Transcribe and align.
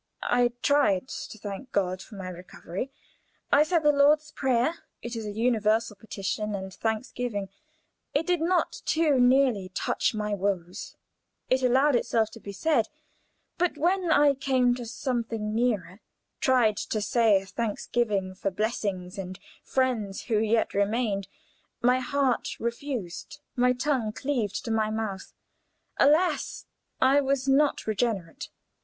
I 0.23 0.53
tried 0.63 1.09
to 1.09 1.37
thank 1.37 1.71
God 1.71 2.01
for 2.01 2.15
my 2.15 2.29
recovery. 2.29 2.91
I 3.51 3.61
said 3.61 3.83
the 3.83 3.91
Lord's 3.91 4.31
Prayer; 4.31 4.73
it 5.03 5.15
is 5.15 5.27
a 5.27 5.31
universal 5.31 5.95
petition 5.95 6.55
and 6.55 6.73
thanksgiving; 6.73 7.49
it 8.11 8.25
did 8.25 8.41
not 8.41 8.81
too 8.85 9.19
nearly 9.19 9.69
touch 9.75 10.15
my 10.15 10.33
woes; 10.33 10.95
it 11.51 11.61
allowed 11.61 11.95
itself 11.95 12.31
to 12.31 12.39
be 12.39 12.51
said, 12.51 12.89
but 13.59 13.77
when 13.77 14.09
I 14.11 14.33
came 14.33 14.73
to 14.73 14.87
something 14.87 15.53
nearer, 15.53 15.99
tried 16.39 16.77
to 16.77 16.99
say 16.99 17.39
a 17.39 17.45
thanksgiving 17.45 18.33
for 18.33 18.49
blessings 18.49 19.19
and 19.19 19.39
friends 19.61 20.23
who 20.23 20.39
yet 20.39 20.73
remained, 20.73 21.27
my 21.79 21.99
heart 21.99 22.59
refused, 22.59 23.39
my 23.55 23.71
tongue 23.71 24.13
cleaved 24.13 24.65
to 24.65 24.71
my 24.71 24.89
mouth. 24.89 25.31
Alas! 25.99 26.65
I 26.99 27.21
was 27.21 27.47
not 27.47 27.85
regenerate. 27.85 28.49